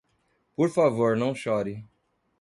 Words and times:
Por 0.55 0.71
favor 0.71 1.15
não 1.15 1.35
chore. 1.35 1.87